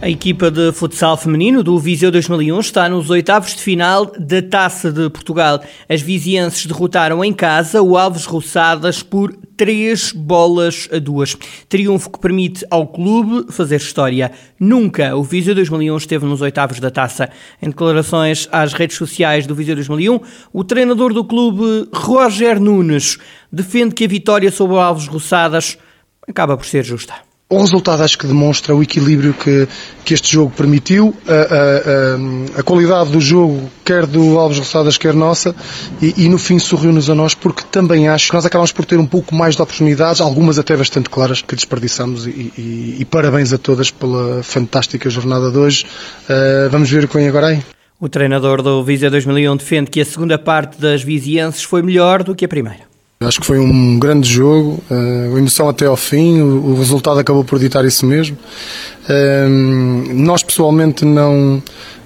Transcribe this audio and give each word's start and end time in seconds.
A 0.00 0.08
equipa 0.08 0.48
de 0.48 0.70
futsal 0.70 1.16
feminino 1.16 1.60
do 1.60 1.76
Viseu 1.76 2.12
2001 2.12 2.60
está 2.60 2.88
nos 2.88 3.10
oitavos 3.10 3.56
de 3.56 3.60
final 3.60 4.06
da 4.06 4.40
Taça 4.40 4.92
de 4.92 5.10
Portugal. 5.10 5.60
As 5.88 6.00
vizienses 6.00 6.66
derrotaram 6.66 7.24
em 7.24 7.32
casa 7.32 7.82
o 7.82 7.98
Alves 7.98 8.24
Roçadas 8.24 9.02
por 9.02 9.34
três 9.56 10.12
bolas 10.12 10.88
a 10.92 11.00
duas. 11.00 11.36
Triunfo 11.68 12.10
que 12.10 12.20
permite 12.20 12.64
ao 12.70 12.86
clube 12.86 13.52
fazer 13.52 13.78
história. 13.78 14.30
Nunca 14.58 15.16
o 15.16 15.24
Viseu 15.24 15.52
2001 15.52 15.96
esteve 15.96 16.26
nos 16.26 16.40
oitavos 16.42 16.78
da 16.78 16.92
Taça. 16.92 17.28
Em 17.60 17.68
declarações 17.68 18.48
às 18.52 18.72
redes 18.72 18.96
sociais 18.96 19.48
do 19.48 19.54
Viseu 19.54 19.74
2001, 19.74 20.20
o 20.52 20.62
treinador 20.62 21.12
do 21.12 21.24
clube, 21.24 21.88
Roger 21.92 22.60
Nunes, 22.60 23.18
defende 23.50 23.96
que 23.96 24.04
a 24.04 24.08
vitória 24.08 24.52
sobre 24.52 24.76
o 24.76 24.80
Alves 24.80 25.08
Roçadas 25.08 25.76
acaba 26.28 26.56
por 26.56 26.66
ser 26.66 26.84
justa. 26.84 27.27
O 27.50 27.58
resultado 27.62 28.02
acho 28.02 28.18
que 28.18 28.26
demonstra 28.26 28.74
o 28.74 28.82
equilíbrio 28.82 29.32
que, 29.32 29.66
que 30.04 30.12
este 30.12 30.30
jogo 30.30 30.52
permitiu, 30.54 31.16
a, 31.26 31.32
a, 31.32 32.56
a, 32.56 32.60
a 32.60 32.62
qualidade 32.62 33.10
do 33.10 33.22
jogo, 33.22 33.70
quer 33.82 34.04
do 34.04 34.38
Alves 34.38 34.58
Roçadas, 34.58 34.98
quer 34.98 35.14
nossa, 35.14 35.56
e, 36.02 36.24
e 36.24 36.28
no 36.28 36.36
fim 36.36 36.58
sorriu-nos 36.58 37.08
a 37.08 37.14
nós, 37.14 37.32
porque 37.32 37.62
também 37.70 38.06
acho 38.06 38.28
que 38.28 38.34
nós 38.34 38.44
acabamos 38.44 38.70
por 38.70 38.84
ter 38.84 38.98
um 38.98 39.06
pouco 39.06 39.34
mais 39.34 39.56
de 39.56 39.62
oportunidades, 39.62 40.20
algumas 40.20 40.58
até 40.58 40.76
bastante 40.76 41.08
claras, 41.08 41.40
que 41.40 41.54
desperdiçamos, 41.54 42.26
e, 42.26 42.52
e, 42.58 42.96
e 43.00 43.04
parabéns 43.06 43.50
a 43.50 43.56
todas 43.56 43.90
pela 43.90 44.42
fantástica 44.42 45.08
jornada 45.08 45.50
de 45.50 45.56
hoje. 45.56 45.86
Uh, 46.28 46.68
vamos 46.68 46.90
ver 46.90 47.04
o 47.04 47.08
que 47.08 47.16
vem 47.16 47.28
agora 47.28 47.46
aí. 47.46 47.62
O 47.98 48.10
treinador 48.10 48.60
do 48.60 48.84
Viseu 48.84 49.10
2001 49.10 49.56
defende 49.56 49.90
que 49.90 50.02
a 50.02 50.04
segunda 50.04 50.38
parte 50.38 50.78
das 50.78 51.02
vizienses 51.02 51.62
foi 51.62 51.80
melhor 51.80 52.22
do 52.22 52.34
que 52.34 52.44
a 52.44 52.48
primeira. 52.48 52.87
Acho 53.20 53.40
que 53.40 53.46
foi 53.46 53.58
um 53.58 53.98
grande 53.98 54.30
jogo, 54.30 54.80
uh, 54.88 55.36
emoção 55.36 55.68
até 55.68 55.86
ao 55.86 55.96
fim, 55.96 56.40
o, 56.40 56.76
resultado 56.76 57.18
acabou 57.18 57.42
por 57.42 57.58
ditar 57.58 57.84
isso 57.84 58.06
mesmo. 58.06 58.38
Uh, 59.08 60.14
nós 60.14 60.44
pessoalmente 60.44 61.04
não, 61.04 61.60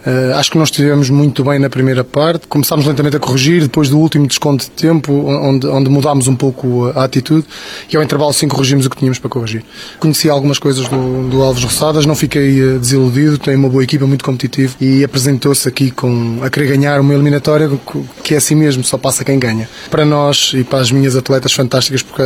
Uh, 0.07 0.35
acho 0.35 0.51
que 0.51 0.59
nós 0.59 0.69
estivemos 0.69 1.09
muito 1.11 1.45
bem 1.45 1.59
na 1.59 1.71
primeira 1.71 2.03
parte. 2.03 2.47
Começámos 2.49 2.87
lentamente 2.87 3.17
a 3.17 3.21
corrigir, 3.21 3.63
depois 3.63 3.89
do 3.89 3.99
último 3.99 4.27
desconto 4.27 4.65
de 4.65 4.71
tempo, 4.71 5.13
onde, 5.13 5.67
onde 5.67 5.89
mudámos 5.89 6.27
um 6.27 6.35
pouco 6.35 6.89
a, 6.95 7.05
atitude, 7.05 7.47
e 7.91 7.97
ao 7.97 8.03
intervalo 8.03 8.33
sim 8.33 8.49
corrigimos 8.49 8.87
o 8.87 8.91
que 8.91 8.97
tínhamos 8.97 9.19
para 9.19 9.31
corrigir. 9.31 9.65
Conheci 10.01 10.29
algumas 10.29 10.59
coisas 10.59 10.89
do, 10.89 11.29
do 11.29 11.43
Alves 11.43 11.63
Roçadas, 11.63 12.05
não 12.05 12.17
fiquei 12.17 12.61
uh, 12.63 12.79
desiludido, 12.79 13.39
tem 13.39 13.55
uma 13.55 13.69
boa 13.69 13.85
equipa, 13.85 14.07
muito 14.07 14.25
competitiva, 14.25 14.75
e 14.81 15.05
apresentou-se 15.05 15.69
aqui 15.69 15.91
com, 15.91 16.41
a 16.43 16.51
querer 16.51 16.77
ganhar 16.77 17.01
uma 17.01 17.15
eliminatória 17.15 17.71
que 18.25 18.35
é 18.35 18.39
assim 18.39 18.57
mesmo, 18.57 18.83
só 18.83 18.99
passa 18.99 19.25
quem 19.25 19.39
ganha. 19.39 19.69
Para 19.91 20.05
nós 20.05 20.53
e 20.55 20.65
para 20.65 20.81
as 20.81 20.91
minhas 20.91 21.15
atletas 21.15 21.53
fantásticas, 21.53 22.03
porque 22.03 22.23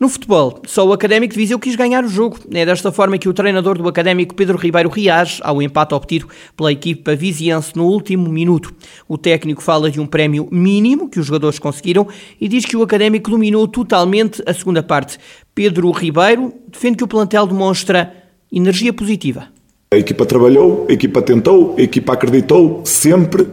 No 0.00 0.08
futebol, 0.08 0.62
só 0.64 0.86
o 0.86 0.92
Académico 0.92 1.34
de 1.34 1.40
Viseu 1.40 1.58
quis 1.58 1.74
ganhar 1.74 2.04
o 2.04 2.08
jogo. 2.08 2.38
É 2.54 2.64
desta 2.64 2.92
forma 2.92 3.18
que 3.18 3.28
o 3.28 3.32
treinador 3.34 3.76
do 3.78 3.88
Académico, 3.88 4.32
Pedro 4.32 4.56
Ribeiro, 4.56 4.88
reage 4.88 5.40
ao 5.42 5.60
empate 5.60 5.92
obtido 5.92 6.28
pela 6.56 6.70
equipa 6.70 7.16
viziense 7.16 7.72
no 7.74 7.84
último 7.84 8.30
minuto. 8.30 8.72
O 9.08 9.18
técnico 9.18 9.60
fala 9.60 9.90
de 9.90 10.00
um 10.00 10.06
prémio 10.06 10.46
mínimo 10.52 11.08
que 11.08 11.18
os 11.18 11.26
jogadores 11.26 11.58
conseguiram 11.58 12.06
e 12.40 12.46
diz 12.46 12.64
que 12.64 12.76
o 12.76 12.82
Académico 12.84 13.28
dominou 13.28 13.66
totalmente 13.66 14.40
a 14.46 14.54
segunda 14.54 14.84
parte. 14.84 15.18
Pedro 15.52 15.90
Ribeiro 15.90 16.52
defende 16.70 16.98
que 16.98 17.04
o 17.04 17.08
plantel 17.08 17.48
demonstra 17.48 18.14
energia 18.52 18.92
positiva. 18.92 19.48
A 19.92 19.96
equipa 19.96 20.24
trabalhou, 20.24 20.86
a 20.88 20.92
equipa 20.92 21.20
tentou, 21.22 21.74
a 21.76 21.82
equipa 21.82 22.12
acreditou 22.12 22.82
sempre. 22.84 23.48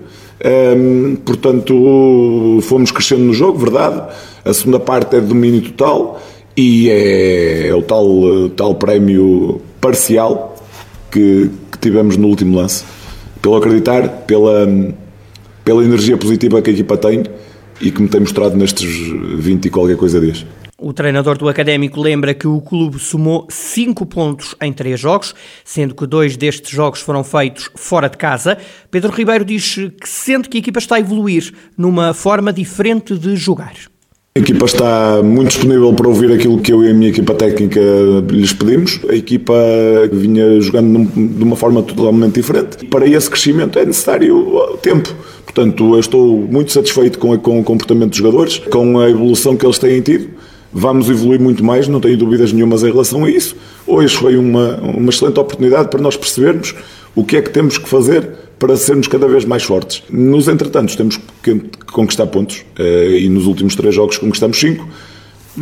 Um, 0.45 1.15
portanto, 1.15 2.59
fomos 2.61 2.91
crescendo 2.91 3.23
no 3.23 3.33
jogo, 3.33 3.57
verdade. 3.57 4.13
A 4.43 4.53
segunda 4.53 4.79
parte 4.79 5.15
é 5.15 5.19
de 5.19 5.25
domínio 5.25 5.61
total 5.71 6.21
e 6.55 6.89
é, 6.89 7.67
é 7.67 7.75
o 7.75 7.81
tal, 7.81 8.49
tal 8.55 8.75
prémio 8.75 9.61
parcial 9.81 10.55
que, 11.11 11.49
que, 11.71 11.77
tivemos 11.79 12.17
no 12.17 12.27
último 12.27 12.57
lance. 12.57 12.83
Pelo 13.41 13.57
acreditar, 13.57 14.07
pela, 14.25 14.67
pela 15.63 15.83
energia 15.83 16.17
positiva 16.17 16.61
que 16.61 16.69
a 16.69 16.73
equipa 16.73 16.97
tem 16.97 17.23
e 17.79 17.91
que 17.91 18.01
me 18.01 18.07
tem 18.07 18.21
mostrado 18.21 18.55
nestes 18.55 18.89
20 19.37 19.65
e 19.65 19.69
qualquer 19.69 19.97
coisa 19.97 20.19
dias. 20.19 20.45
O 20.77 20.91
treinador 20.91 21.37
do 21.37 21.47
Académico 21.47 22.01
lembra 22.01 22.33
que 22.33 22.47
o 22.47 22.59
clube 22.59 22.99
somou 22.99 23.47
5 23.49 24.05
pontos 24.05 24.55
em 24.61 24.73
3 24.73 24.99
jogos, 24.99 25.33
sendo 25.63 25.95
que 25.95 26.05
dois 26.05 26.35
destes 26.35 26.69
jogos 26.69 26.99
foram 26.99 27.23
feitos 27.23 27.69
fora 27.75 28.09
de 28.09 28.17
casa. 28.17 28.57
Pedro 28.91 29.11
Ribeiro 29.11 29.45
diz 29.45 29.75
que 29.75 30.07
sente 30.07 30.49
que 30.49 30.57
a 30.57 30.59
equipa 30.59 30.79
está 30.79 30.95
a 30.95 30.99
evoluir 30.99 31.53
numa 31.77 32.13
forma 32.13 32.51
diferente 32.51 33.17
de 33.17 33.37
jogar. 33.37 33.73
A 34.37 34.41
equipa 34.41 34.65
está 34.65 35.23
muito 35.23 35.51
disponível 35.51 35.93
para 35.93 36.09
ouvir 36.09 36.29
aquilo 36.29 36.59
que 36.59 36.73
eu 36.73 36.83
e 36.83 36.89
a 36.89 36.93
minha 36.93 37.09
equipa 37.09 37.33
técnica 37.33 37.79
lhes 38.29 38.51
pedimos. 38.51 38.99
A 39.07 39.15
equipa 39.15 39.53
vinha 40.11 40.59
jogando 40.59 41.09
de 41.09 41.41
uma 41.41 41.55
forma 41.55 41.81
totalmente 41.81 42.33
diferente. 42.33 42.85
Para 42.87 43.07
esse 43.07 43.29
crescimento 43.29 43.79
é 43.79 43.85
necessário 43.85 44.77
tempo. 44.81 45.15
Portanto, 45.45 45.93
eu 45.93 45.99
estou 46.01 46.39
muito 46.51 46.73
satisfeito 46.73 47.17
com, 47.17 47.31
o 47.31 47.39
comportamento 47.39 48.09
dos 48.09 48.17
jogadores, 48.17 48.57
com 48.57 48.99
a 48.99 49.09
evolução 49.09 49.55
que 49.55 49.65
eles 49.65 49.79
têm 49.79 50.01
tido. 50.01 50.27
Vamos 50.73 51.09
evoluir 51.09 51.39
muito 51.39 51.63
mais, 51.63 51.87
não 51.87 52.01
tenho 52.01 52.17
dúvidas 52.17 52.51
nenhumas 52.51 52.83
em 52.83 52.91
relação 52.91 53.23
a 53.23 53.29
isso. 53.29 53.55
Hoje 53.87 54.17
foi 54.17 54.35
uma, 54.35 54.75
uma 54.81 55.11
excelente 55.11 55.39
oportunidade 55.39 55.87
para 55.87 56.01
nós 56.01 56.17
percebermos 56.17 56.75
o 57.15 57.23
que 57.23 57.37
é 57.37 57.41
que 57.41 57.51
temos 57.51 57.77
que 57.77 57.87
fazer 57.87 58.29
para 58.59 58.75
sermos 58.77 59.07
cada 59.07 59.27
vez 59.27 59.45
mais 59.45 59.63
fortes. 59.63 60.03
Nos 60.09 60.47
entretantos, 60.47 60.95
temos 60.95 61.19
que 61.43 61.61
conquistar 61.87 62.27
pontos 62.27 62.65
eh, 62.77 63.19
e 63.21 63.29
nos 63.29 63.45
últimos 63.45 63.75
três 63.75 63.93
jogos 63.93 64.17
conquistamos 64.17 64.59
cinco 64.59 64.87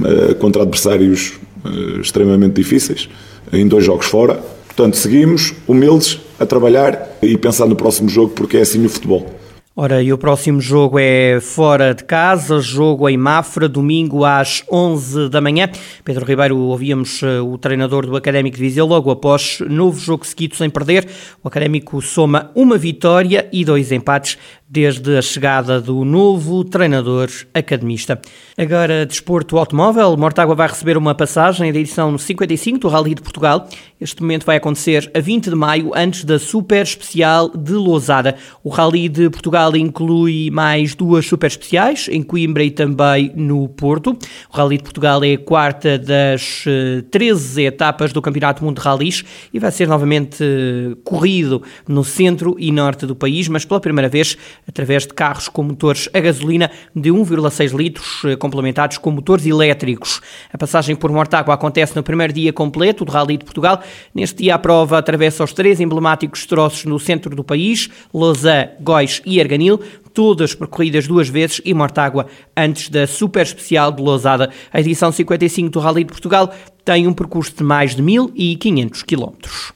eh, 0.04 0.34
contra 0.36 0.62
adversários 0.62 1.34
eh, 1.66 2.00
extremamente 2.02 2.56
difíceis, 2.56 3.10
em 3.52 3.68
dois 3.68 3.86
jogos 3.86 4.06
fora. 4.06 4.42
Portanto, 4.68 4.98
seguimos 4.98 5.54
humildes 5.68 6.20
a 6.40 6.46
trabalhar 6.46 7.18
e 7.22 7.38
pensar 7.38 7.68
no 7.68 7.76
próximo 7.76 8.10
jogo, 8.10 8.32
porque 8.32 8.58
é 8.58 8.62
assim 8.62 8.84
o 8.86 8.90
futebol. 8.90 9.30
Ora, 9.76 10.04
e 10.04 10.14
o 10.14 10.20
próximo 10.20 10.62
jogo 10.62 11.00
é 11.00 11.40
fora 11.42 11.96
de 11.96 12.04
casa, 12.04 12.60
jogo 12.60 13.10
em 13.10 13.18
Mafra, 13.18 13.68
domingo 13.68 14.24
às 14.24 14.64
11 14.72 15.30
da 15.30 15.42
manhã. 15.42 15.68
Pedro 16.04 16.24
Ribeiro, 16.24 16.56
ouvíamos 16.56 17.24
eh, 17.24 17.42
o 17.42 17.58
treinador 17.58 18.06
do 18.06 18.16
Académico 18.16 18.56
de 18.56 18.62
Viseu, 18.62 18.86
logo 18.86 19.10
após 19.10 19.62
novo 19.62 20.00
jogo 20.00 20.28
seguido 20.28 20.56
sem 20.56 20.70
perder. 20.70 21.08
O 21.44 21.48
Académico 21.48 22.00
soma 22.04 22.52
uma 22.54 22.78
vitória 22.78 23.50
e 23.52 23.66
dois 23.66 23.92
empates 23.92 24.38
desde 24.74 25.18
a 25.18 25.22
chegada 25.22 25.80
do 25.80 26.04
novo 26.04 26.64
treinador 26.64 27.30
academista. 27.54 28.20
Agora, 28.58 29.06
desporto 29.06 29.60
automóvel. 29.60 30.18
Mortágua 30.18 30.56
vai 30.56 30.68
receber 30.68 30.98
uma 30.98 31.14
passagem 31.14 31.72
da 31.72 31.78
edição 31.78 32.18
55 32.18 32.80
do 32.80 32.88
Rally 32.88 33.14
de 33.14 33.22
Portugal. 33.22 33.68
Este 34.02 34.20
momento 34.22 34.48
vai 34.48 34.58
acontecer 34.58 35.12
a 35.14 35.20
20 35.20 35.52
de 35.52 35.56
maio, 35.56 35.92
antes 35.94 36.24
da 36.24 36.40
Super 36.40 36.82
Especial 36.82 37.50
de 37.50 37.74
Lousada. 37.74 38.36
O 38.64 38.70
Rally 38.70 39.08
de 39.08 39.30
Portugal 39.30 39.63
inclui 39.76 40.50
mais 40.52 40.94
duas 40.94 41.26
Super 41.26 41.48
Especiais, 41.48 42.08
em 42.12 42.22
Coimbra 42.22 42.64
e 42.64 42.72
também 42.72 43.32
no 43.36 43.68
Porto. 43.70 44.18
O 44.52 44.58
Rally 44.58 44.78
de 44.78 44.84
Portugal 44.84 45.24
é 45.24 45.34
a 45.34 45.38
quarta 45.38 45.98
das 45.98 46.66
13 47.10 47.64
eh, 47.64 47.68
etapas 47.68 48.12
do 48.12 48.22
Campeonato 48.22 48.64
Mundo 48.64 48.80
de 48.80 48.82
Rallys 48.82 49.24
e 49.54 49.60
vai 49.60 49.72
ser 49.72 49.88
novamente 49.88 50.44
eh, 50.44 50.96
corrido 51.04 51.64
no 51.88 52.04
centro 52.04 52.56
e 52.60 52.72
norte 52.72 53.06
do 53.06 53.16
país, 53.16 53.48
mas 53.48 53.66
pela 53.66 53.80
primeira 53.80 54.10
vez 54.10 54.38
através 54.68 55.08
de 55.08 55.14
carros 55.14 55.48
com 55.48 55.64
motores 55.64 56.10
a 56.14 56.20
gasolina 56.20 56.70
de 56.96 57.10
1,6 57.10 57.76
litros, 57.76 58.22
eh, 58.26 58.36
complementados 58.36 58.98
com 58.98 59.12
motores 59.12 59.46
elétricos. 59.46 60.22
A 60.52 60.58
passagem 60.58 60.96
por 60.96 61.12
Mortágua 61.12 61.54
acontece 61.54 61.96
no 61.96 62.04
primeiro 62.04 62.34
dia 62.34 62.54
completo 62.54 63.06
do 63.06 63.12
Rally 63.12 63.38
de 63.38 63.46
Portugal. 63.46 63.82
Neste 64.14 64.44
dia, 64.44 64.56
a 64.56 64.60
prova 64.60 64.98
atravessa 64.98 65.44
os 65.44 65.54
três 65.54 65.80
emblemáticos 65.80 66.46
troços 66.46 66.86
no 66.86 67.00
centro 67.00 67.36
do 67.36 67.44
país, 67.44 67.90
Lausanne, 68.14 68.70
Góis 68.80 69.22
e 69.26 69.40
Arganil, 69.54 69.80
todas 70.14 70.56
percorridas 70.56 71.08
duas 71.08 71.30
vezes 71.30 71.62
e 71.64 71.74
Mortágua 71.74 72.28
antes 72.58 72.90
da 72.90 73.08
super 73.08 73.44
especial 73.44 73.92
de 73.92 74.02
Lousada. 74.02 74.50
A 74.72 74.80
edição 74.80 75.12
55 75.12 75.70
do 75.70 75.80
Rally 75.80 76.04
de 76.04 76.12
Portugal 76.12 76.54
tem 76.84 77.08
um 77.08 77.14
percurso 77.14 77.56
de 77.56 77.64
mais 77.64 77.96
de 77.96 78.02
1500 78.02 79.04
quilómetros. 79.04 79.74